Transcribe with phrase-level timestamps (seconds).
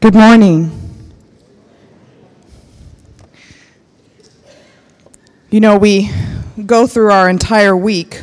[0.00, 0.70] Good morning.
[5.50, 6.12] You know, we
[6.64, 8.22] go through our entire week,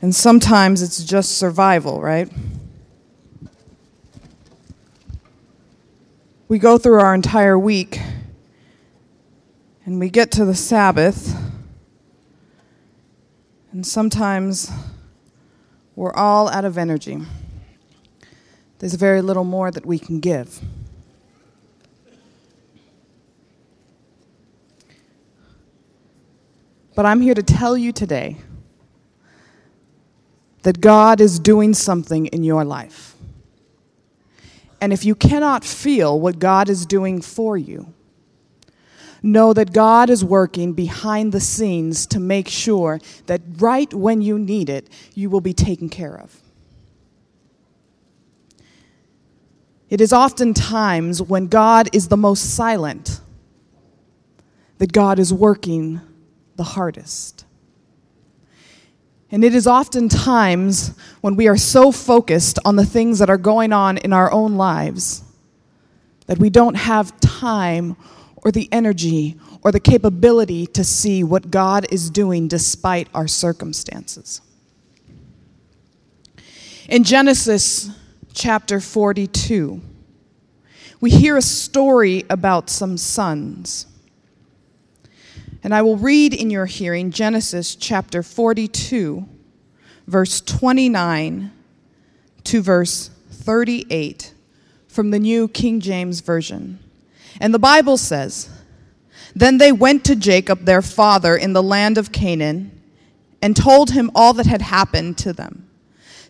[0.00, 2.30] and sometimes it's just survival, right?
[6.46, 8.00] We go through our entire week,
[9.84, 11.36] and we get to the Sabbath,
[13.72, 14.70] and sometimes
[15.96, 17.22] we're all out of energy
[18.82, 20.60] there's very little more that we can give.
[26.96, 28.38] But I'm here to tell you today
[30.64, 33.14] that God is doing something in your life.
[34.80, 37.94] And if you cannot feel what God is doing for you,
[39.22, 44.40] know that God is working behind the scenes to make sure that right when you
[44.40, 46.41] need it, you will be taken care of.
[49.92, 53.20] It is oftentimes when God is the most silent
[54.78, 56.00] that God is working
[56.56, 57.44] the hardest.
[59.30, 63.74] And it is oftentimes when we are so focused on the things that are going
[63.74, 65.24] on in our own lives
[66.24, 67.94] that we don't have time
[68.36, 74.40] or the energy or the capability to see what God is doing despite our circumstances.
[76.88, 77.90] In Genesis
[78.34, 79.80] chapter 42,
[81.02, 83.86] we hear a story about some sons.
[85.64, 89.28] And I will read in your hearing Genesis chapter 42,
[90.06, 91.50] verse 29
[92.44, 94.32] to verse 38
[94.86, 96.78] from the New King James Version.
[97.40, 98.48] And the Bible says,
[99.34, 102.80] Then they went to Jacob, their father, in the land of Canaan,
[103.42, 105.68] and told him all that had happened to them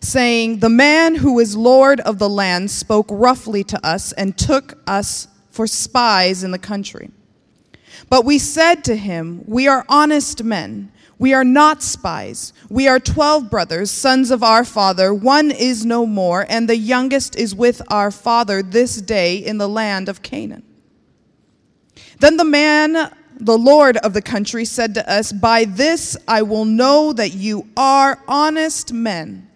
[0.03, 4.77] saying, The man who is Lord of the land spoke roughly to us and took
[4.85, 7.09] us for spies in the country.
[8.09, 10.91] But we said to him, We are honest men.
[11.19, 12.51] We are not spies.
[12.69, 15.13] We are twelve brothers, sons of our father.
[15.13, 19.69] One is no more, and the youngest is with our father this day in the
[19.69, 20.63] land of Canaan.
[22.19, 26.65] Then the man, the Lord of the country, said to us, By this I will
[26.65, 29.49] know that you are honest men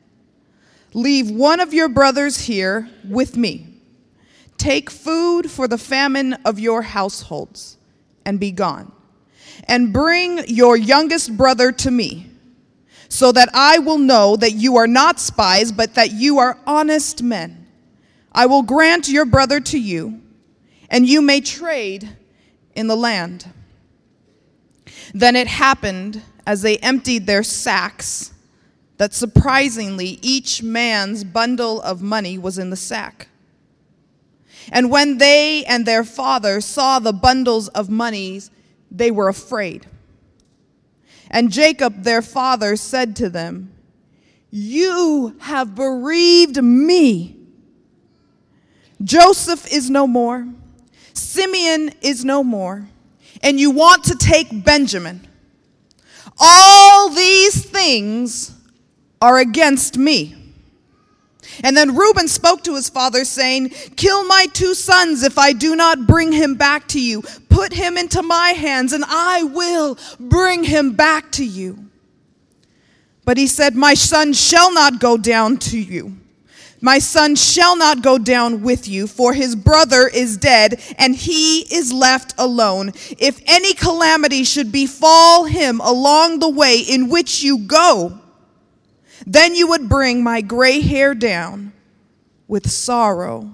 [0.93, 3.67] Leave one of your brothers here with me.
[4.57, 7.77] Take food for the famine of your households
[8.25, 8.91] and be gone.
[9.65, 12.29] And bring your youngest brother to me,
[13.09, 17.23] so that I will know that you are not spies, but that you are honest
[17.23, 17.67] men.
[18.31, 20.21] I will grant your brother to you,
[20.89, 22.17] and you may trade
[22.75, 23.47] in the land.
[25.13, 28.31] Then it happened as they emptied their sacks
[28.97, 33.27] that surprisingly each man's bundle of money was in the sack.
[34.71, 38.51] And when they and their father saw the bundles of monies,
[38.91, 39.85] they were afraid.
[41.29, 43.71] And Jacob, their father, said to them,
[44.49, 47.35] You have bereaved me.
[49.03, 50.47] Joseph is no more,
[51.13, 52.87] Simeon is no more,
[53.43, 55.27] and you want to take Benjamin.
[56.39, 58.56] All these things
[59.21, 60.35] are against me.
[61.63, 65.75] And then Reuben spoke to his father, saying, Kill my two sons if I do
[65.75, 67.23] not bring him back to you.
[67.49, 71.85] Put him into my hands, and I will bring him back to you.
[73.25, 76.17] But he said, My son shall not go down to you.
[76.79, 81.61] My son shall not go down with you, for his brother is dead, and he
[81.73, 82.91] is left alone.
[83.17, 88.21] If any calamity should befall him along the way in which you go,
[89.25, 91.73] then you would bring my gray hair down
[92.47, 93.53] with sorrow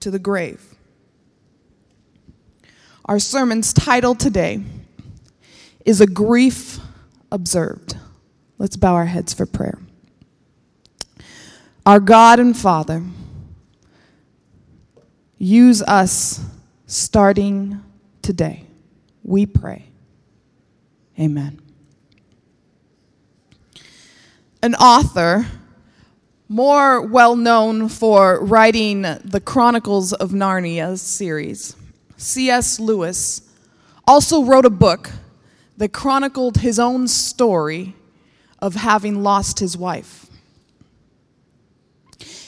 [0.00, 0.74] to the grave.
[3.04, 4.62] Our sermon's title today
[5.84, 6.78] is A Grief
[7.32, 7.96] Observed.
[8.58, 9.78] Let's bow our heads for prayer.
[11.86, 13.02] Our God and Father,
[15.38, 16.40] use us
[16.86, 17.82] starting
[18.22, 18.64] today.
[19.22, 19.86] We pray.
[21.18, 21.60] Amen
[24.62, 25.46] an author
[26.48, 31.76] more well known for writing the Chronicles of Narnia series,
[32.16, 32.80] C.S.
[32.80, 33.42] Lewis,
[34.06, 35.10] also wrote a book
[35.76, 37.94] that chronicled his own story
[38.58, 40.26] of having lost his wife.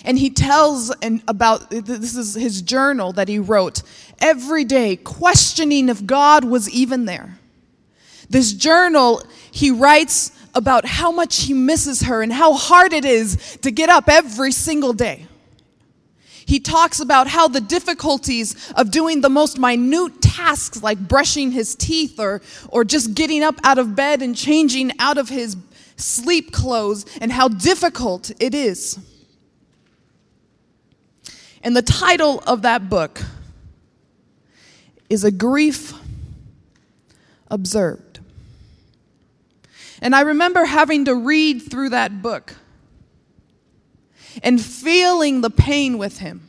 [0.04, 0.92] And he tells
[1.28, 3.82] about this is his journal that he wrote
[4.20, 7.38] every day, questioning if God was even there.
[8.28, 13.58] This journal, he writes about how much he misses her and how hard it is
[13.62, 15.26] to get up every single day.
[16.44, 21.74] He talks about how the difficulties of doing the most minute tasks like brushing his
[21.74, 25.56] teeth or, or just getting up out of bed and changing out of his
[25.96, 28.98] sleep clothes and how difficult it is.
[31.62, 33.22] And the title of that book
[35.08, 35.94] is A Grief
[37.48, 38.11] Observed.
[40.02, 42.56] And I remember having to read through that book
[44.42, 46.48] and feeling the pain with him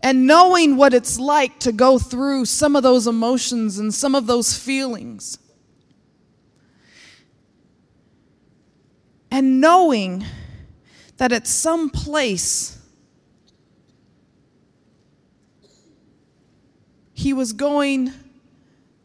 [0.00, 4.28] and knowing what it's like to go through some of those emotions and some of
[4.28, 5.38] those feelings.
[9.28, 10.24] And knowing
[11.16, 12.78] that at some place
[17.12, 18.12] he was going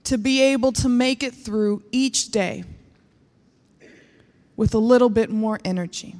[0.05, 2.63] to be able to make it through each day
[4.55, 6.15] with a little bit more energy.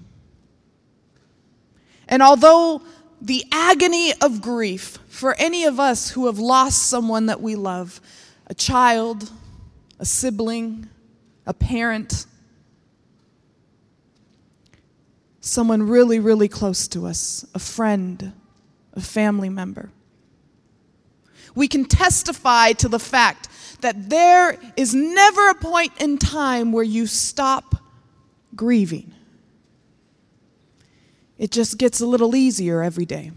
[2.08, 2.82] And although
[3.22, 8.02] the agony of grief for any of us who have lost someone that we love,
[8.48, 9.32] a child,
[10.00, 10.88] a sibling,
[11.46, 12.26] a parent,
[15.40, 18.34] someone really, really close to us, a friend,
[18.94, 19.90] a family member.
[21.54, 23.48] We can testify to the fact
[23.82, 27.76] that there is never a point in time where you stop
[28.56, 29.14] grieving.
[31.38, 33.32] It just gets a little easier every day.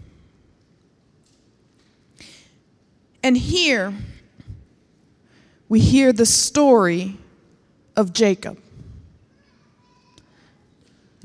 [3.21, 3.93] And here,
[5.67, 7.17] we hear the story
[7.95, 8.57] of Jacob.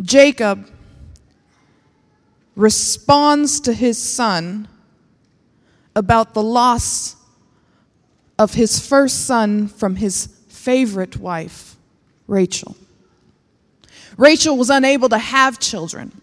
[0.03, 0.69] Jacob
[2.57, 4.69] responds to his son
[5.95, 7.17] about the loss
[8.39, 11.77] of his first son from his favorite wife,
[12.27, 12.77] Rachel.
[14.17, 16.21] Rachel was unable to have children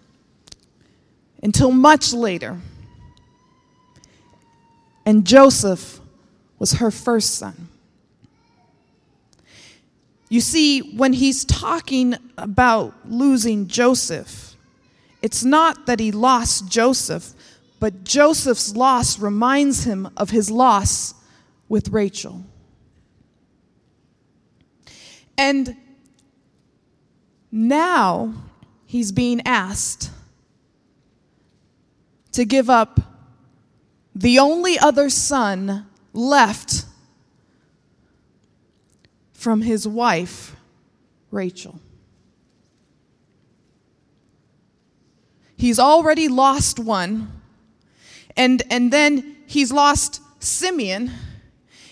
[1.44, 2.60] until much later.
[5.06, 6.00] And Joseph
[6.60, 7.69] was her first son.
[10.30, 14.56] You see, when he's talking about losing Joseph,
[15.22, 17.34] it's not that he lost Joseph,
[17.80, 21.13] but Joseph's loss reminds him of his loss
[21.72, 22.44] with Rachel.
[25.38, 25.78] And
[27.50, 28.34] now
[28.86, 30.12] he's being asked
[32.34, 33.00] to give up
[34.14, 36.84] the only other son left
[39.32, 40.58] from his wife,
[41.32, 41.80] Rachel.
[45.56, 47.32] He's already lost one,
[48.36, 51.12] and, and then he's lost Simeon.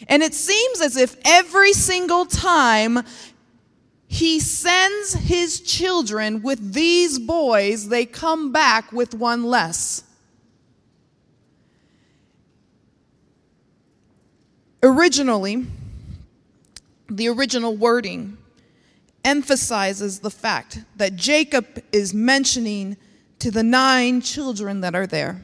[0.10, 3.04] And it seems as if every single time
[4.08, 10.04] he sends his children with these boys, they come back with one less.
[14.82, 15.68] Originally,
[17.08, 18.36] the original wording
[19.24, 22.98] emphasizes the fact that Jacob is mentioning
[23.38, 25.44] to the nine children that are there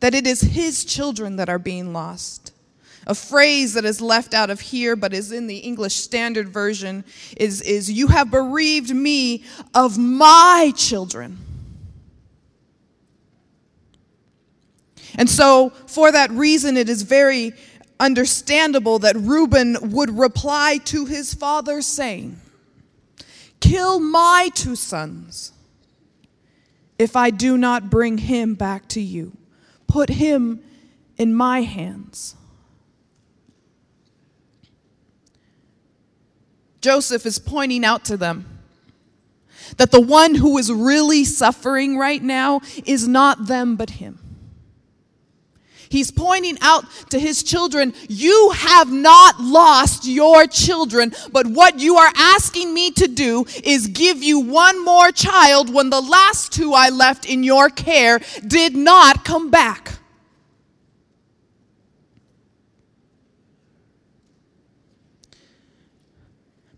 [0.00, 2.52] that it is his children that are being lost.
[3.06, 7.04] A phrase that is left out of here but is in the English Standard Version
[7.36, 9.44] is, is You have bereaved me
[9.74, 11.38] of my children.
[15.14, 17.52] And so, for that reason, it is very
[17.98, 22.38] understandable that Reuben would reply to his father, saying,
[23.60, 25.52] Kill my two sons
[26.98, 29.32] if I do not bring him back to you.
[29.86, 30.62] Put him
[31.16, 32.34] in my hands.
[36.80, 38.46] Joseph is pointing out to them
[39.76, 44.25] that the one who is really suffering right now is not them but him.
[45.88, 51.96] He's pointing out to his children, You have not lost your children, but what you
[51.96, 56.72] are asking me to do is give you one more child when the last two
[56.74, 59.92] I left in your care did not come back.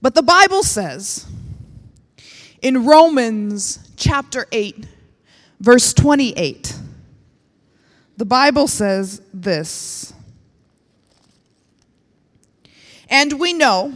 [0.01, 1.27] But the Bible says
[2.63, 4.87] in Romans chapter 8,
[5.61, 6.79] verse 28,
[8.19, 10.13] the Bible says this.
[13.09, 13.95] And we know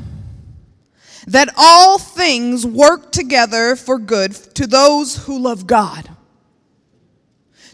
[1.27, 6.09] that all things work together for good to those who love God,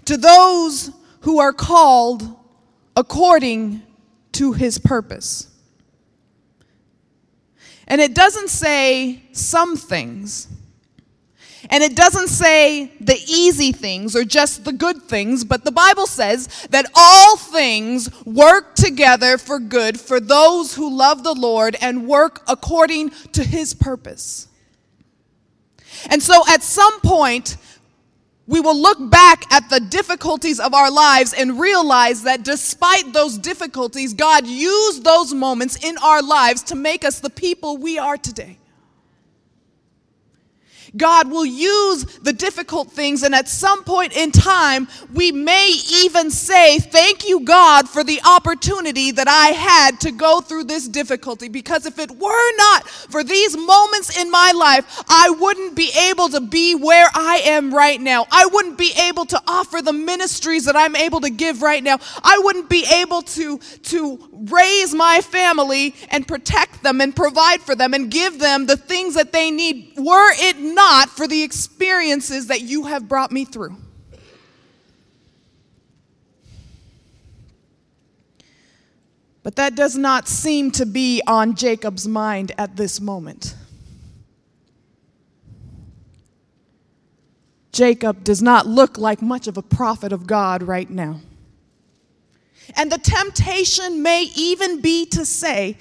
[0.07, 0.91] to those
[1.21, 2.35] who are called
[2.97, 3.83] according
[4.33, 5.49] to his purpose.
[7.87, 10.49] And it doesn't say some things,
[11.71, 16.07] And it doesn't say the easy things or just the good things, but the Bible
[16.07, 22.07] says that all things work together for good for those who love the Lord and
[22.07, 24.49] work according to his purpose.
[26.11, 27.57] And so at some point,
[28.47, 33.37] we will look back at the difficulties of our lives and realize that despite those
[33.37, 38.17] difficulties, God used those moments in our lives to make us the people we are
[38.17, 38.58] today.
[40.97, 45.73] God will use the difficult things, and at some point in time, we may
[46.05, 50.89] even say, Thank you, God, for the opportunity that I had to go through this
[50.89, 51.49] difficulty.
[51.49, 56.29] Because if it were not for these moments in my life, I wouldn't be able
[56.31, 58.27] to be where I am right now.
[58.31, 61.99] I wouldn't be able to offer the ministries that I'm able to give right now.
[62.23, 64.19] I wouldn't be able to, to
[64.51, 69.15] raise my family and protect them and provide for them and give them the things
[69.15, 70.57] that they need were it
[70.91, 73.77] not for the experiences that you have brought me through.
[79.43, 83.55] But that does not seem to be on Jacob's mind at this moment.
[87.71, 91.21] Jacob does not look like much of a prophet of God right now.
[92.77, 95.77] And the temptation may even be to say,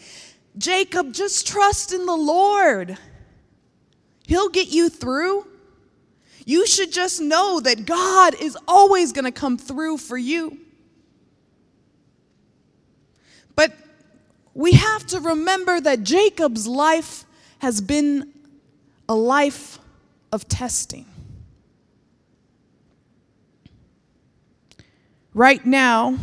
[0.58, 2.98] Jacob, just trust in the Lord.
[4.28, 5.48] He'll get you through.
[6.46, 10.58] You should just know that God is always going to come through for you.
[13.56, 13.72] But
[14.54, 17.24] we have to remember that Jacob's life
[17.60, 18.34] has been
[19.08, 19.80] a life
[20.34, 21.06] of testing.
[25.34, 26.18] Right now,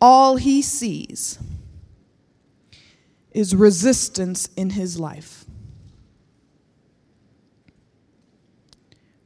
[0.00, 1.38] all he sees
[3.30, 5.43] is resistance in his life.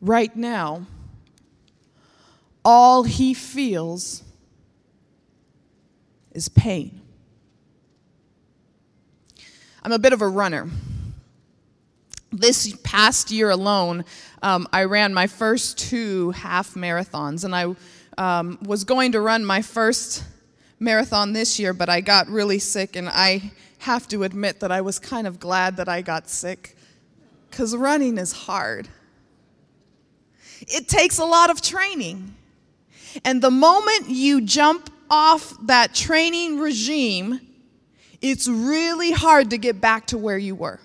[0.00, 0.86] Right now,
[2.64, 4.22] all he feels
[6.32, 7.00] is pain.
[9.82, 10.68] I'm a bit of a runner.
[12.30, 14.04] This past year alone,
[14.42, 17.74] um, I ran my first two half marathons, and I
[18.18, 20.24] um, was going to run my first
[20.78, 24.80] marathon this year, but I got really sick, and I have to admit that I
[24.80, 26.76] was kind of glad that I got sick
[27.50, 28.88] because running is hard.
[30.62, 32.34] It takes a lot of training.
[33.24, 37.40] And the moment you jump off that training regime,
[38.20, 40.80] it's really hard to get back to where you were.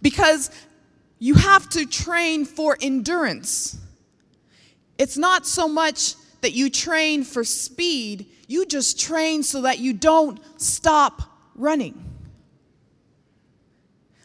[0.00, 0.50] Because
[1.18, 3.78] you have to train for endurance.
[4.98, 9.92] It's not so much that you train for speed, you just train so that you
[9.92, 11.22] don't stop
[11.54, 12.04] running.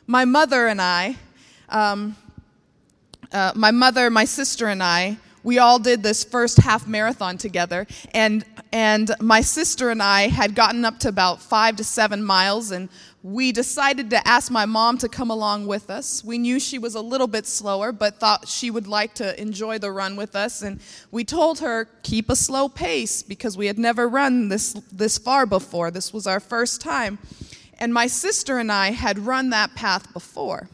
[0.08, 1.16] My mother and I,
[1.70, 2.16] um,
[3.32, 7.88] uh, my mother, my sister, and I, we all did this first half marathon together,
[8.14, 12.72] and and my sister and I had gotten up to about five to seven miles,
[12.72, 12.90] and
[13.24, 16.24] we decided to ask my mom to come along with us.
[16.24, 19.80] We knew she was a little bit slower, but thought she would like to enjoy
[19.80, 20.62] the run with us.
[20.62, 20.80] And
[21.12, 25.46] we told her, keep a slow pace because we had never run this, this far
[25.46, 25.92] before.
[25.92, 27.20] This was our first time.
[27.80, 30.70] And my sister and I had run that path before.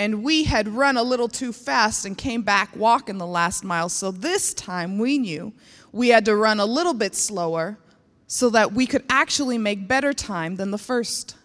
[0.00, 3.90] And we had run a little too fast and came back walking the last mile.
[3.90, 5.52] So this time we knew
[5.92, 7.78] we had to run a little bit slower
[8.26, 11.36] so that we could actually make better time than the first.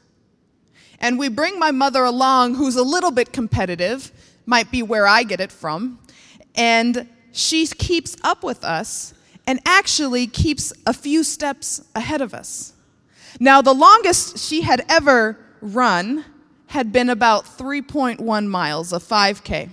[1.02, 4.14] And we bring my mother along, who's a little bit competitive,
[4.46, 6.00] might be where I get it from,
[6.56, 9.14] and she keeps up with us
[9.46, 12.72] and actually keeps a few steps ahead of us.
[13.38, 16.24] Now, the longest she had ever run
[16.68, 19.70] had been about 3.1 miles, a 5K.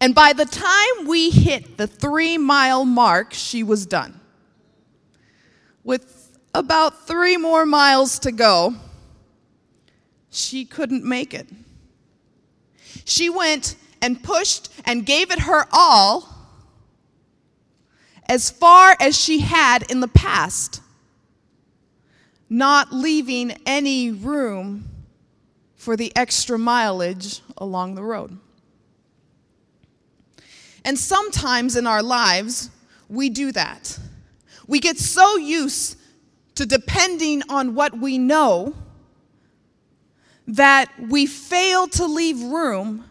[0.00, 4.20] And by the time we hit the three mile mark, she was done
[5.84, 8.74] with about three more miles to go,
[10.30, 11.46] she couldn't make it.
[13.04, 16.30] She went and pushed and gave it her all
[18.26, 20.80] as far as she had in the past,
[22.48, 24.88] not leaving any room
[25.84, 28.38] for the extra mileage along the road.
[30.82, 32.70] And sometimes in our lives,
[33.10, 33.98] we do that.
[34.66, 35.98] We get so used
[36.54, 38.74] to depending on what we know
[40.46, 43.04] that we fail to leave room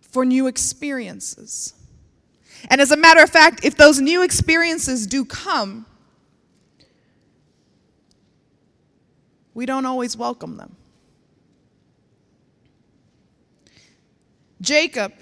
[0.00, 1.74] for new experiences.
[2.70, 5.84] And as a matter of fact, if those new experiences do come,
[9.52, 10.77] we don't always welcome them.
[14.60, 15.12] Jacob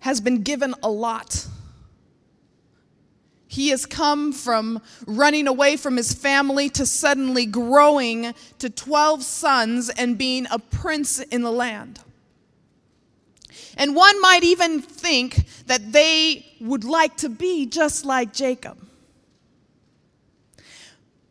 [0.00, 1.46] has been given a lot.
[3.48, 9.88] He has come from running away from his family to suddenly growing to 12 sons
[9.90, 12.00] and being a prince in the land.
[13.76, 18.78] And one might even think that they would like to be just like Jacob.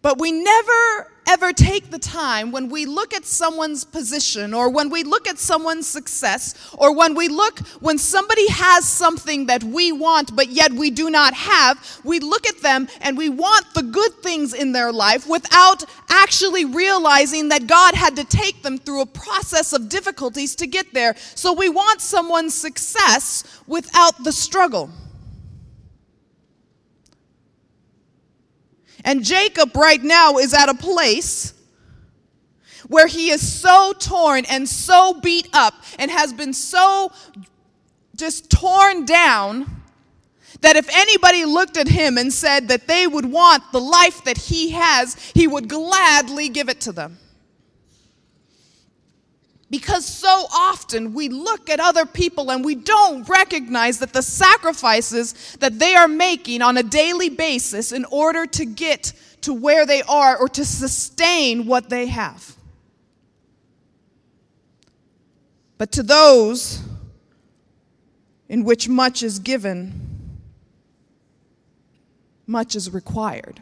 [0.01, 4.89] But we never ever take the time when we look at someone's position or when
[4.89, 9.91] we look at someone's success or when we look when somebody has something that we
[9.91, 13.83] want but yet we do not have, we look at them and we want the
[13.83, 19.01] good things in their life without actually realizing that God had to take them through
[19.01, 21.15] a process of difficulties to get there.
[21.35, 24.89] So we want someone's success without the struggle.
[29.03, 31.53] And Jacob right now is at a place
[32.87, 37.11] where he is so torn and so beat up and has been so
[38.15, 39.79] just torn down
[40.61, 44.37] that if anybody looked at him and said that they would want the life that
[44.37, 47.17] he has, he would gladly give it to them.
[49.69, 55.55] Because so often we look at other people and we don't recognize that the sacrifices
[55.59, 60.01] that they are making on a daily basis in order to get to where they
[60.03, 62.55] are or to sustain what they have.
[65.77, 66.81] But to those
[68.49, 70.39] in which much is given,
[72.47, 73.61] much is required.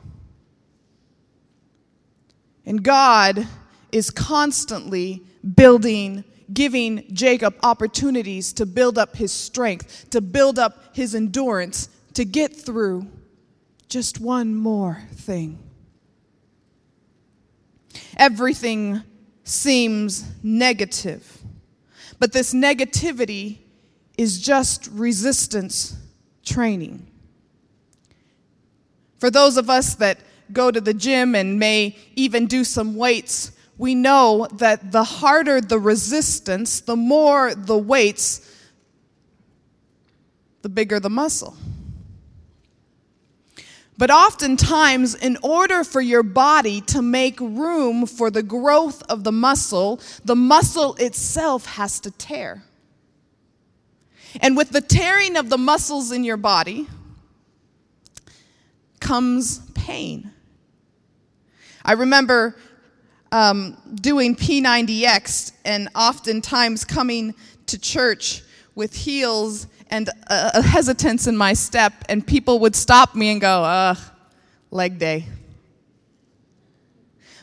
[2.65, 3.45] And God
[3.91, 6.23] is constantly building,
[6.53, 12.55] giving Jacob opportunities to build up his strength, to build up his endurance, to get
[12.55, 13.07] through
[13.89, 15.59] just one more thing.
[18.17, 19.03] Everything
[19.43, 21.41] seems negative,
[22.19, 23.59] but this negativity
[24.17, 25.95] is just resistance
[26.43, 27.05] training.
[29.19, 30.19] For those of us that
[30.51, 35.61] go to the gym and may even do some weights, we know that the harder
[35.61, 38.41] the resistance, the more the weights,
[40.61, 41.55] the bigger the muscle.
[43.97, 49.31] But oftentimes, in order for your body to make room for the growth of the
[49.31, 52.63] muscle, the muscle itself has to tear.
[54.39, 56.87] And with the tearing of the muscles in your body
[58.99, 60.31] comes pain.
[61.83, 62.55] I remember
[63.31, 67.33] um, doing P90X and oftentimes coming
[67.67, 68.43] to church
[68.75, 73.41] with heels and a, a, hesitance in my step, and people would stop me and
[73.41, 73.97] go, ugh,
[74.71, 75.25] leg day.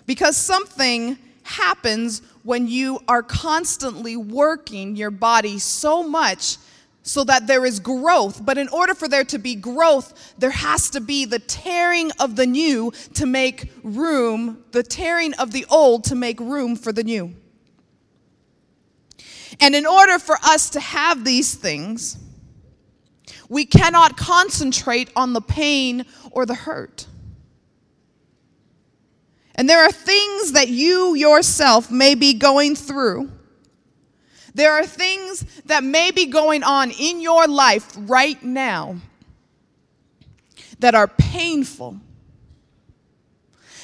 [0.06, 6.58] Because something happens when you are constantly working your body so much
[7.04, 8.44] so that there is growth.
[8.44, 12.34] But in order for there to be growth, there has to be the tearing of
[12.34, 17.04] the new to make room, the tearing of the old to make room for the
[17.04, 17.34] new.
[19.60, 22.16] And in order for us to have these things,
[23.50, 27.06] we cannot concentrate on the pain or the hurt.
[29.54, 33.30] And there are things that you yourself may be going through
[34.54, 38.96] there are things that may be going on in your life right now
[40.78, 41.98] that are painful.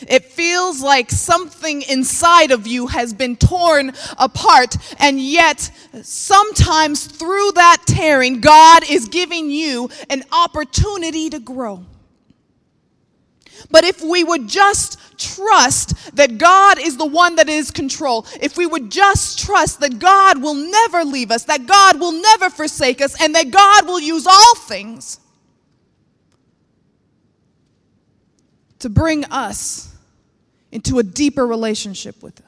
[0.09, 5.71] It feels like something inside of you has been torn apart, and yet,
[6.03, 11.85] sometimes through that tearing, God is giving you an opportunity to grow.
[13.71, 18.57] But if we would just trust that God is the one that is control, if
[18.57, 23.01] we would just trust that God will never leave us, that God will never forsake
[23.01, 25.21] us, and that God will use all things
[28.79, 29.95] to bring us
[30.73, 32.47] into a deeper relationship with Him.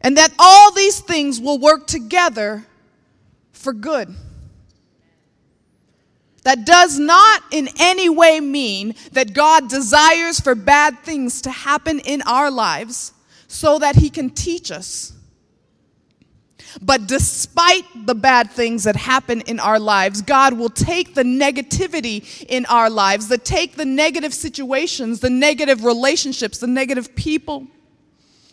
[0.00, 2.66] And that all these things will work together
[3.52, 4.14] for good.
[6.44, 12.00] That does not in any way mean that God desires for bad things to happen
[12.00, 13.12] in our lives
[13.46, 15.12] so that He can teach us.
[16.80, 22.44] But despite the bad things that happen in our lives, God will take the negativity
[22.48, 27.66] in our lives, that take the negative situations, the negative relationships, the negative people,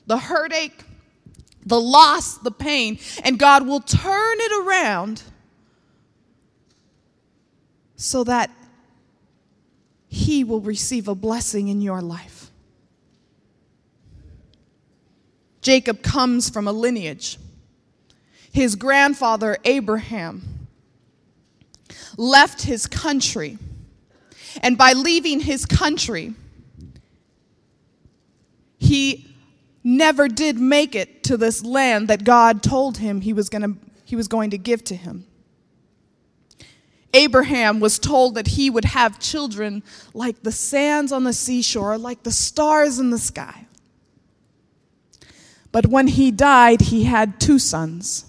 [0.06, 0.84] the heartache,
[1.66, 5.24] the loss, the pain, and God will turn it around
[8.00, 8.50] so that
[10.08, 12.50] He will receive a blessing in your life.
[15.62, 17.38] Jacob comes from a lineage.
[18.52, 20.68] His grandfather, Abraham,
[22.18, 23.58] left his country.
[24.62, 26.34] And by leaving his country,
[28.80, 29.36] he
[29.84, 34.16] never did make it to this land that God told him he was, gonna, he
[34.16, 35.26] was going to give to him.
[37.14, 42.24] Abraham was told that he would have children like the sands on the seashore, like
[42.24, 43.66] the stars in the sky.
[45.72, 48.26] But when he died, he had two sons.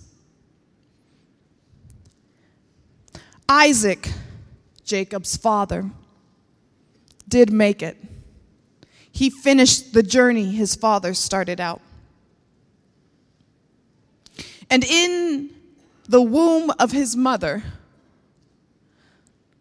[3.49, 4.11] Isaac,
[4.85, 5.90] Jacob's father,
[7.29, 7.97] did make it.
[9.11, 11.81] He finished the journey his father started out.
[14.71, 15.51] And in
[16.09, 17.62] the womb of his mother,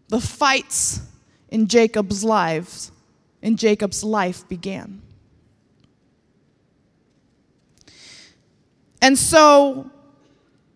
[0.09, 1.01] the fights
[1.49, 2.91] in Jacob's lives,
[3.41, 5.01] in Jacob's life began.
[9.01, 9.89] And so,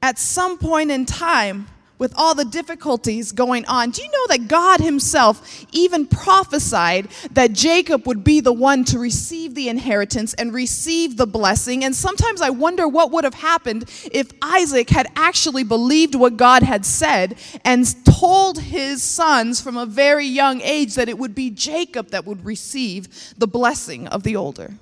[0.02, 1.68] at some point in time,
[1.98, 7.54] with all the difficulties going on, do you know that God Himself even prophesied that
[7.54, 11.84] Jacob would be the one to receive the inheritance and receive the blessing?
[11.84, 16.64] And sometimes I wonder what would have happened if Isaac had actually believed what God
[16.64, 21.50] had said and told his sons from a very young age that it would be
[21.50, 24.74] Jacob that would receive the blessing of the older.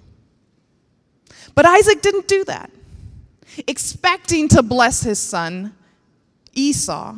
[1.56, 2.72] But Isaac didn't do that.
[3.68, 5.76] Expecting to bless his son,
[6.54, 7.18] Esau,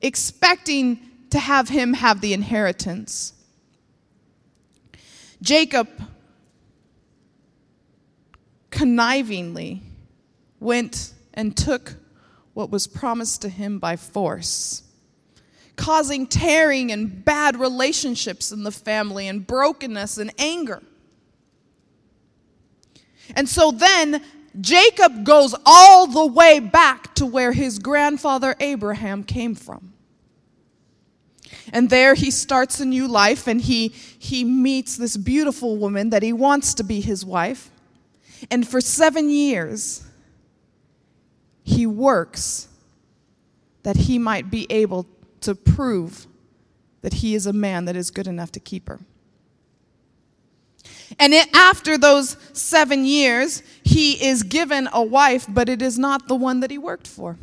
[0.00, 0.98] expecting
[1.30, 3.32] to have him have the inheritance.
[5.40, 5.88] Jacob
[8.70, 9.80] connivingly
[10.60, 11.96] went and took
[12.54, 14.82] what was promised to him by force,
[15.76, 20.82] causing tearing and bad relationships in the family and brokenness and anger.
[23.34, 24.22] And so then
[24.60, 29.92] Jacob goes all the way back to where his grandfather Abraham came from.
[31.72, 36.22] And there he starts a new life and he, he meets this beautiful woman that
[36.22, 37.70] he wants to be his wife.
[38.50, 40.04] And for seven years,
[41.62, 42.68] he works
[43.84, 45.06] that he might be able
[45.40, 46.26] to prove
[47.00, 49.00] that he is a man that is good enough to keep her.
[51.18, 56.28] And it, after those seven years, he is given a wife, but it is not
[56.28, 57.36] the one that he worked for.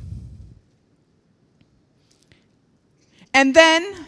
[3.34, 4.08] And then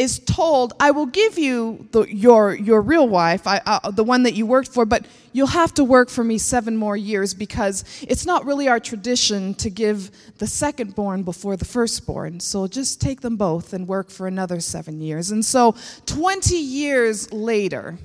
[0.00, 4.22] is told, I will give you the, your, your real wife, I, uh, the one
[4.22, 7.84] that you worked for, but you'll have to work for me seven more years because
[8.08, 12.40] it's not really our tradition to give the second born before the firstborn.
[12.40, 15.30] So just take them both and work for another seven years.
[15.32, 15.74] And so
[16.06, 17.98] 20 years later,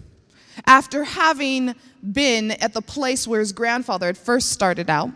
[0.66, 1.76] after having
[2.12, 5.12] been at the place where his grandfather had first started out,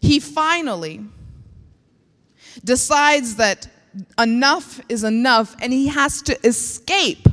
[0.00, 1.04] he finally
[2.64, 3.68] decides that
[4.18, 7.28] enough is enough and he has to escape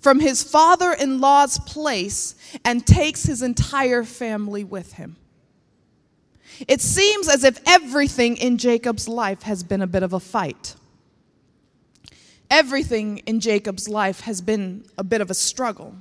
[0.00, 5.16] from his father in law's place and takes his entire family with him.
[6.68, 10.74] It seems as if everything in Jacob's life has been a bit of a fight.
[12.50, 15.96] Everything in Jacob's life has been a bit of a struggle.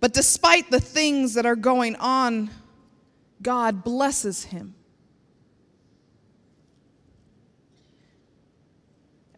[0.00, 2.50] But despite the things that are going on,
[3.40, 4.74] God blesses him.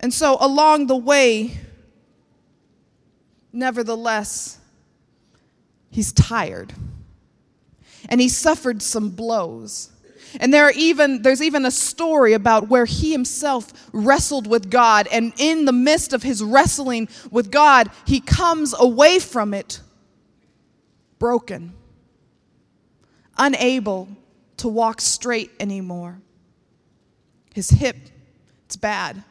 [0.01, 1.59] And so along the way,
[3.53, 4.59] nevertheless,
[5.91, 6.73] he's tired.
[8.09, 9.91] And he suffered some blows.
[10.41, 15.07] And there are even, there's even a story about where he himself wrestled with God.
[15.11, 19.81] And in the midst of his wrestling with God, he comes away from it
[21.19, 21.73] broken,
[23.39, 24.09] unable
[24.59, 26.21] to walk straight anymore.
[27.55, 27.97] His hip,
[28.67, 29.23] it's bad.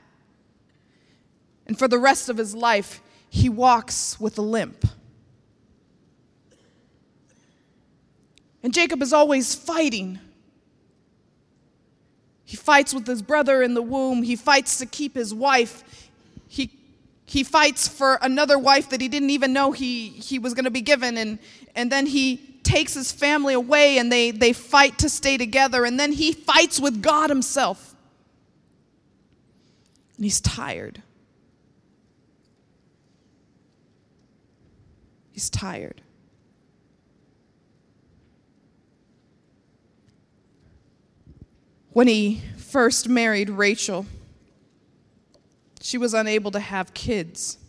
[1.68, 4.86] And for the rest of his life, he walks with a limp.
[8.62, 10.20] And Jacob is always fighting
[12.54, 14.22] he fights with his brother in the womb.
[14.22, 15.84] He fights to keep his wife.
[16.48, 16.70] He,
[17.26, 20.70] he fights for another wife that he didn't even know he, he was going to
[20.70, 21.18] be given.
[21.18, 21.40] And,
[21.74, 25.84] and then he takes his family away and they, they fight to stay together.
[25.84, 27.96] And then he fights with God himself.
[30.18, 31.02] And he's tired.
[35.32, 36.03] He's tired.
[41.94, 44.08] When he first married Rachel,
[45.80, 47.60] she was unable to have kids.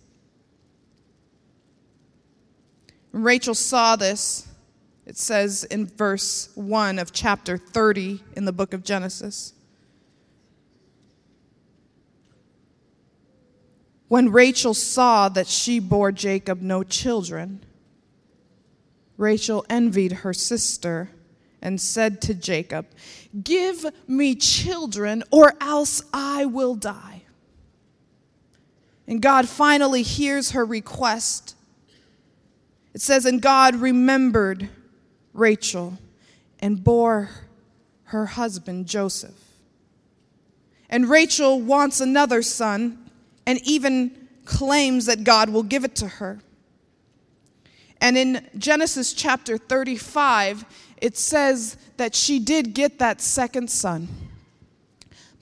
[3.13, 4.49] Rachel saw this,
[5.05, 9.53] it says in verse 1 of chapter 30 in the book of Genesis.
[14.09, 17.63] When Rachel saw that she bore Jacob no children,
[19.19, 21.11] Rachel envied her sister
[21.65, 22.87] and said to Jacob,
[23.43, 27.23] Give me children, or else I will die.
[29.09, 31.57] And God finally hears her request.
[32.93, 34.69] It says, And God remembered
[35.33, 35.99] Rachel
[36.61, 37.31] and bore
[38.05, 39.35] her husband Joseph.
[40.89, 43.11] And Rachel wants another son
[43.47, 46.41] and even claims that God will give it to her.
[48.01, 50.65] And in Genesis chapter 35,
[51.05, 54.09] it says that she did get that second son.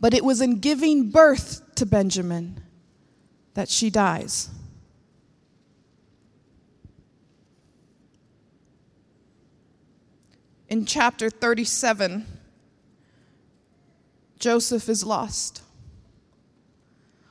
[0.00, 2.60] But it was in giving birth to Benjamin
[3.54, 4.50] that she dies.
[10.68, 12.26] In chapter 37,
[14.40, 15.62] Joseph is lost.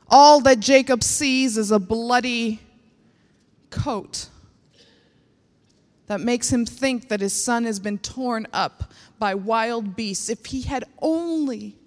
[0.07, 2.61] All that Jacob sees is a bloody
[3.69, 4.29] coat
[6.11, 10.27] that makes him think that his son has been torn up by wild beasts.
[10.27, 11.77] If he had only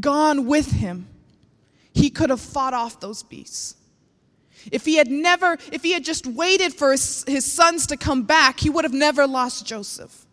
[0.00, 1.06] gone with him,
[1.92, 3.76] he could have fought off those beasts.
[4.72, 8.22] If he had never, if he had just waited for his, his sons to come
[8.22, 10.24] back, he would have never lost Joseph.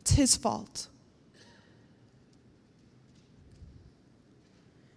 [0.00, 0.88] It's his fault.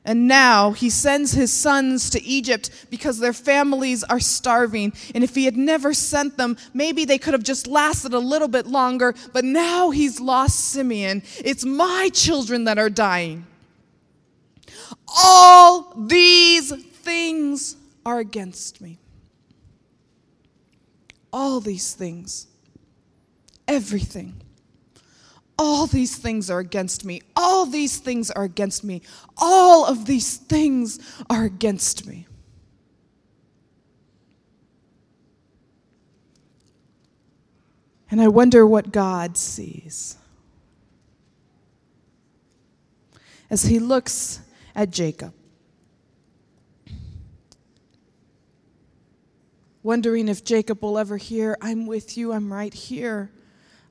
[0.07, 4.93] And now he sends his sons to Egypt because their families are starving.
[5.13, 8.47] And if he had never sent them, maybe they could have just lasted a little
[8.47, 9.13] bit longer.
[9.33, 11.23] But now he's lost Simeon.
[11.39, 13.45] It's my children that are dying.
[15.09, 18.99] All these things are against me.
[21.33, 22.47] All these things.
[23.67, 24.41] Everything.
[25.59, 27.21] All these things are against me.
[27.35, 29.01] All these things are against me.
[29.37, 32.27] All of these things are against me.
[38.09, 40.15] And I wonder what God sees.
[43.49, 44.41] As he looks
[44.75, 45.33] at Jacob,
[49.83, 53.31] wondering if Jacob will ever hear, I'm with you, I'm right here.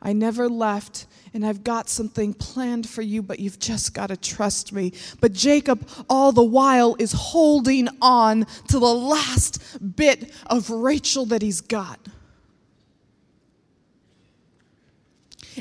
[0.02, 4.16] I never left, and I've got something planned for you, but you've just got to
[4.16, 4.92] trust me.
[5.20, 11.42] But Jacob, all the while, is holding on to the last bit of Rachel that
[11.42, 11.98] he's got.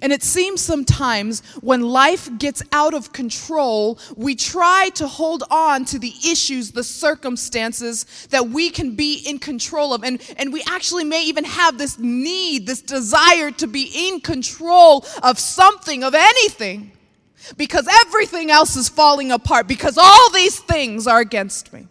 [0.01, 5.85] And it seems sometimes when life gets out of control, we try to hold on
[5.85, 10.03] to the issues, the circumstances that we can be in control of.
[10.03, 15.05] And, and we actually may even have this need, this desire to be in control
[15.23, 16.91] of something, of anything,
[17.57, 21.87] because everything else is falling apart, because all these things are against me.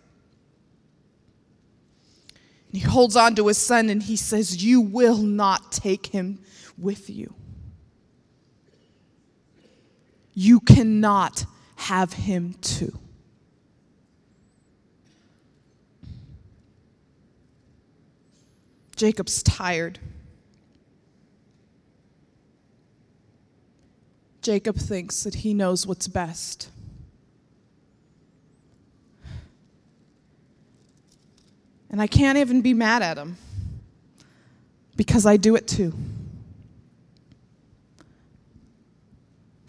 [2.74, 6.40] And he holds on to his son and he says, You will not take him
[6.76, 7.32] with you.
[10.34, 11.44] You cannot
[11.76, 12.98] have him too.
[18.96, 19.98] Jacob's tired.
[24.42, 26.68] Jacob thinks that he knows what's best.
[31.90, 33.36] And I can't even be mad at him
[34.96, 35.94] because I do it too.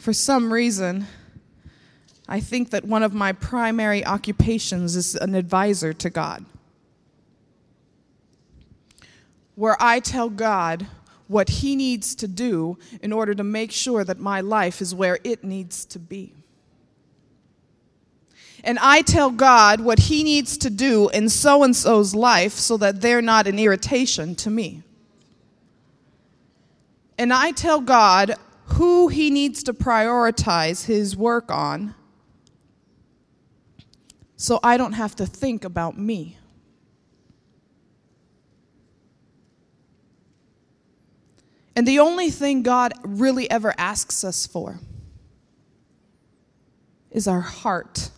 [0.05, 1.07] For some reason,
[2.27, 6.45] I think that one of my primary occupations is an advisor to God,
[9.55, 10.85] where I tell God
[11.27, 15.17] what He needs to do in order to make sure that my life is where
[15.23, 16.35] it needs to be.
[18.63, 22.77] And I tell God what He needs to do in so and so's life so
[22.77, 24.83] that they're not an irritation to me.
[27.17, 28.35] And I tell God
[28.75, 31.95] who he needs to prioritize his work on
[34.35, 36.37] so I don't have to think about me.
[41.73, 44.79] And the only thing God really ever asks us for
[47.11, 48.09] is our heart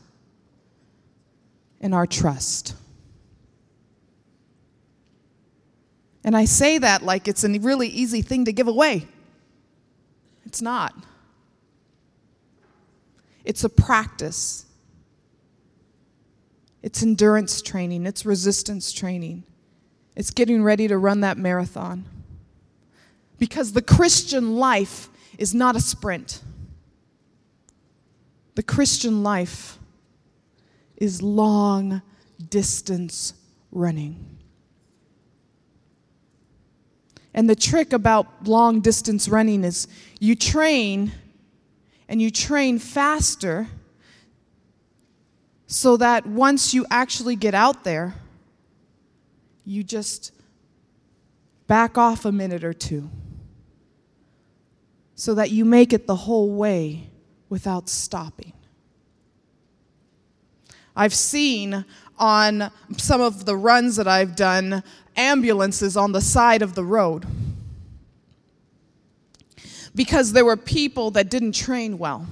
[1.80, 2.74] and our trust.
[6.24, 9.08] And I say that like it's a really easy thing to give away.
[10.58, 10.96] It's not.
[13.46, 14.66] It's a practice.
[16.82, 19.44] It's endurance training, it's resistance training.
[20.16, 22.06] It's getting ready to run that marathon.
[23.38, 26.42] Because the Christian life is not a sprint.
[28.56, 29.78] The Christian life
[30.96, 32.02] is long
[32.50, 33.36] distance
[33.72, 34.37] running.
[37.38, 39.88] And the trick about long distance running is
[40.20, 41.12] you train
[42.10, 43.68] and you train faster
[45.68, 48.16] so that once you actually get out there,
[49.66, 50.32] you just
[51.68, 53.08] back off a minute or two
[55.14, 57.08] so that you make it the whole way
[57.50, 58.54] without stopping.
[60.96, 61.86] I've seen
[62.18, 64.82] on some of the runs that I've done
[65.18, 67.26] ambulances on the side of the road
[69.96, 72.26] because there were people that didn't train well.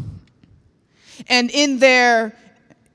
[1.27, 2.37] And in their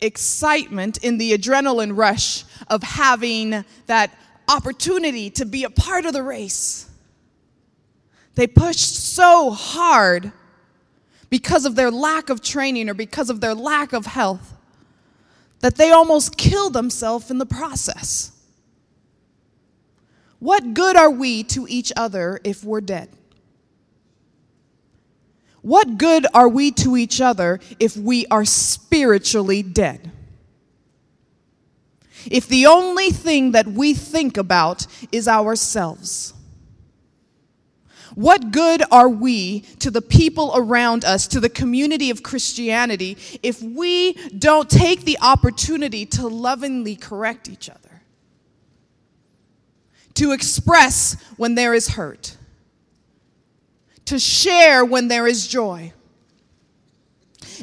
[0.00, 4.16] excitement, in the adrenaline rush of having that
[4.48, 6.88] opportunity to be a part of the race,
[8.36, 10.32] they pushed so hard
[11.28, 14.54] because of their lack of training or because of their lack of health
[15.60, 18.32] that they almost killed themselves in the process.
[20.40, 23.10] What good are we to each other if we're dead?
[25.62, 30.10] What good are we to each other if we are spiritually dead?
[32.30, 36.32] If the only thing that we think about is ourselves?
[38.14, 43.62] What good are we to the people around us, to the community of Christianity, if
[43.62, 47.89] we don't take the opportunity to lovingly correct each other?
[50.14, 52.36] To express when there is hurt?
[54.06, 55.92] To share when there is joy?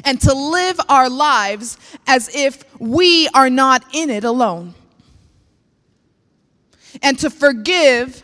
[0.04, 4.74] And to live our lives as if we are not in it alone?
[7.02, 8.22] And to forgive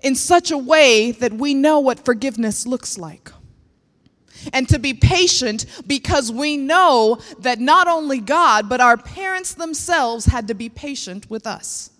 [0.00, 3.30] in such a way that we know what forgiveness looks like.
[4.52, 10.26] And to be patient because we know that not only God, but our parents themselves
[10.26, 11.90] had to be patient with us.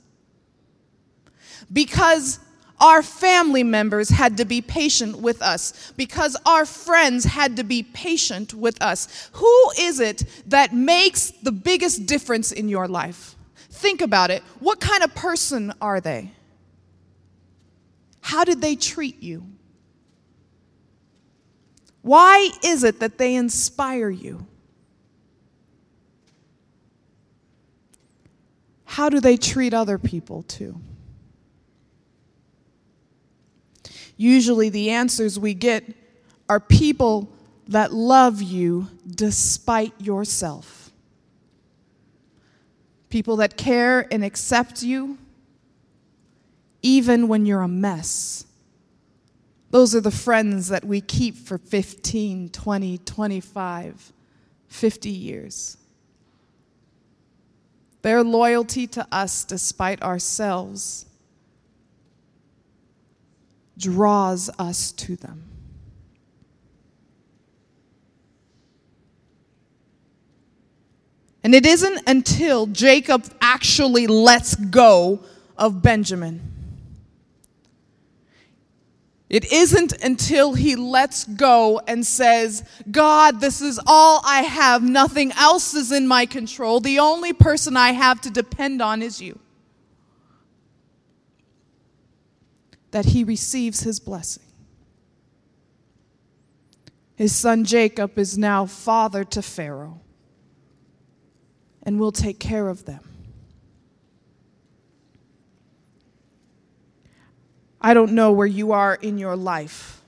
[1.73, 2.41] Because
[2.81, 7.83] our family members had to be patient with us because our friends had to be
[7.83, 9.31] patient with us.
[9.33, 13.35] Who is it that makes the biggest difference in your life?
[13.71, 14.43] Think about it.
[14.61, 16.31] What kind of person are they?
[18.21, 19.45] How did they treat you?
[22.03, 24.47] Why is it that they inspire you?
[28.85, 30.81] How do they treat other people too?
[34.19, 35.85] Usually, the answers we get
[36.49, 37.33] are people
[37.69, 40.91] that love you despite yourself.
[43.09, 45.19] People that care and accept you
[46.83, 48.45] even when you're a mess.
[49.71, 54.13] Those are the friends that we keep for 15, 20, 25,
[54.67, 55.77] 50 years.
[58.03, 61.05] Their loyalty to us despite ourselves
[63.79, 65.45] draws us to them.
[71.43, 75.21] And it isn't until Jacob actually lets go
[75.57, 76.49] of Benjamin
[79.29, 84.83] it isn't until he lets go and says, God, this is all I have.
[84.83, 86.81] Nothing else is in my control.
[86.81, 89.39] The only person I have to depend on is you.
[92.91, 94.45] That he receives his blessing.
[97.17, 100.01] His son Jacob is now father to Pharaoh
[101.83, 103.01] and will take care of them.
[107.81, 110.03] I don't know where you are in your life,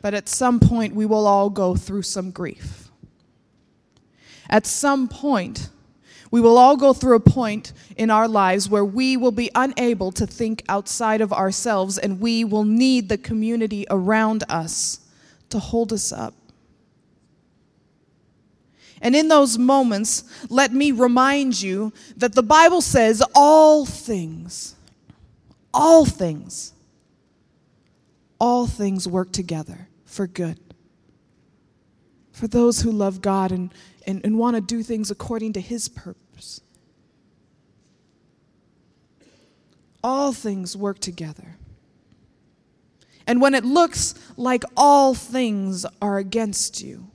[0.00, 2.90] but at some point we will all go through some grief.
[4.50, 5.70] At some point,
[6.32, 10.10] we will all go through a point in our lives where we will be unable
[10.12, 15.00] to think outside of ourselves and we will need the community around us
[15.50, 16.34] to hold us up.
[19.02, 24.74] And in those moments, let me remind you that the Bible says all things
[25.74, 26.72] all things,
[28.38, 30.58] all things work together for good.
[32.32, 33.72] For those who love God and,
[34.06, 36.21] and, and want to do things according to His purpose.
[40.02, 41.56] All things work together.
[43.26, 47.12] And when it looks like all things are against you,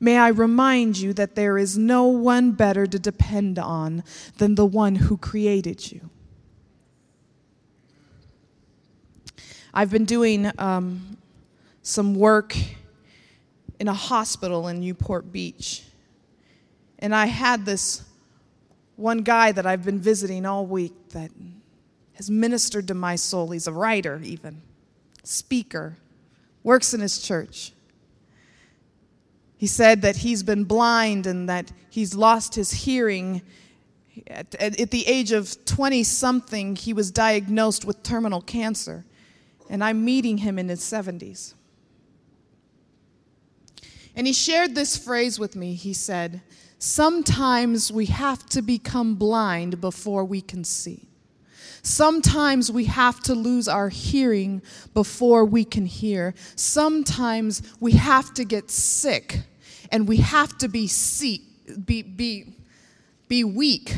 [0.00, 4.02] May I remind you that there is no one better to depend on
[4.38, 6.10] than the one who created you.
[9.74, 11.16] I've been doing um,
[11.82, 12.56] some work
[13.78, 15.84] in a hospital in Newport Beach.
[16.98, 18.02] And I had this
[18.96, 21.30] one guy that I've been visiting all week that
[22.22, 23.50] has ministered to my soul.
[23.50, 24.62] He's a writer, even,
[25.24, 25.96] speaker,
[26.62, 27.72] works in his church.
[29.56, 33.42] He said that he's been blind and that he's lost his hearing.
[34.28, 39.04] At, at, at the age of 20 something, he was diagnosed with terminal cancer
[39.68, 41.54] and I'm meeting him in his 70s.
[44.14, 45.74] And he shared this phrase with me.
[45.74, 46.42] He said,
[46.78, 51.08] Sometimes we have to become blind before we can see.
[51.82, 54.62] Sometimes we have to lose our hearing
[54.94, 56.32] before we can hear.
[56.54, 59.40] Sometimes we have to get sick
[59.90, 61.42] and we have to be, see,
[61.84, 62.54] be, be,
[63.28, 63.96] be weak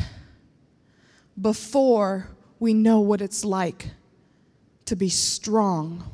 [1.39, 2.27] before
[2.59, 3.89] we know what it's like
[4.85, 6.11] to be strong.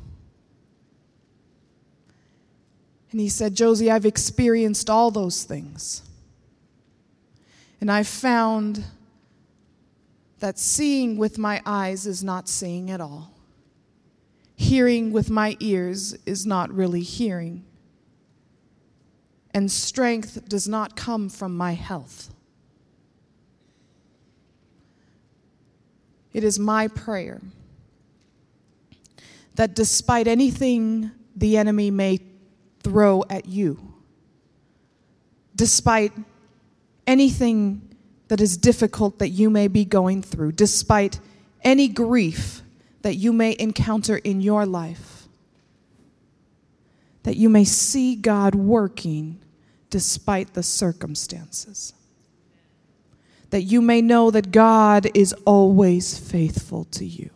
[3.10, 6.02] And he said, Josie, I've experienced all those things.
[7.80, 8.84] And I found
[10.42, 13.32] that seeing with my eyes is not seeing at all.
[14.56, 17.64] Hearing with my ears is not really hearing.
[19.54, 22.34] And strength does not come from my health.
[26.32, 27.40] It is my prayer
[29.54, 32.18] that despite anything the enemy may
[32.82, 33.94] throw at you,
[35.54, 36.12] despite
[37.06, 37.91] anything
[38.32, 41.20] that is difficult that you may be going through, despite
[41.62, 42.62] any grief
[43.02, 45.28] that you may encounter in your life,
[47.24, 49.38] that you may see God working
[49.90, 51.92] despite the circumstances.
[53.50, 57.28] That you may know that God is always faithful to you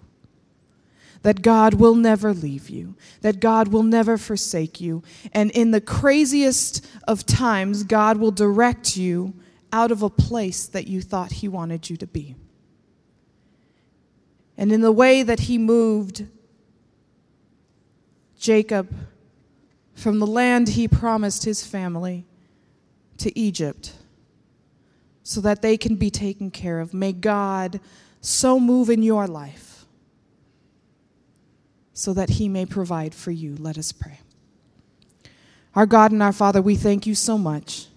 [1.22, 5.02] that God will never leave you, that God will never forsake you.
[5.32, 9.34] And in the craziest of times, God will direct you
[9.76, 12.34] out of a place that you thought He wanted you to be.
[14.56, 16.26] And in the way that He moved
[18.38, 18.88] Jacob
[19.94, 22.24] from the land He promised his family
[23.18, 23.92] to Egypt
[25.22, 27.78] so that they can be taken care of, may God
[28.22, 29.84] so move in your life
[31.92, 33.56] so that he may provide for you.
[33.58, 34.20] Let us pray.
[35.74, 37.88] Our God and our Father, we thank you so much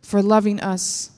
[0.00, 1.10] for loving us,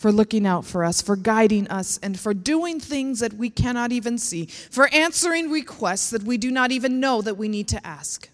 [0.00, 3.92] for looking out for us, for guiding us, and for doing things that we cannot
[3.92, 7.86] even see, for answering requests that we do not even know that we need to
[7.86, 8.30] ask.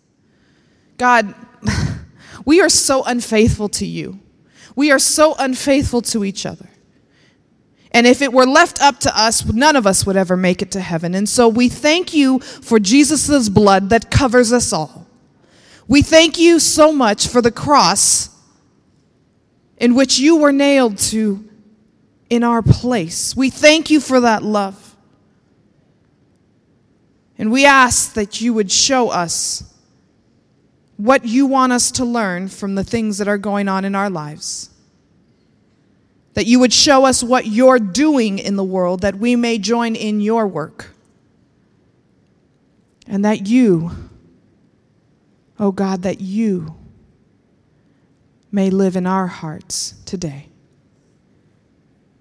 [0.96, 1.34] God,
[2.44, 4.20] we are so unfaithful to you.
[4.76, 6.68] We are so unfaithful to each other.
[7.90, 10.70] And if it were left up to us, none of us would ever make it
[10.70, 11.16] to heaven.
[11.16, 15.08] And so we thank you for Jesus' blood that covers us all.
[15.88, 18.30] We thank you so much for the cross
[19.78, 21.42] in which you were nailed to
[22.28, 23.36] in our place.
[23.36, 24.96] We thank you for that love.
[27.38, 29.74] And we ask that you would show us
[30.96, 34.08] what you want us to learn from the things that are going on in our
[34.08, 34.70] lives
[36.36, 39.96] that you would show us what you're doing in the world, that we may join
[39.96, 40.90] in your work.
[43.06, 43.90] And that you,
[45.58, 46.76] oh God, that you
[48.52, 50.48] may live in our hearts today.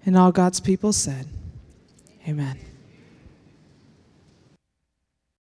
[0.05, 1.27] And all God's people said,
[2.27, 2.64] Amen.